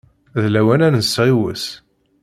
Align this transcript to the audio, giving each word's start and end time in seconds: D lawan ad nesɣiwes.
D 0.41 0.43
lawan 0.53 0.85
ad 0.87 0.91
nesɣiwes. 0.93 1.65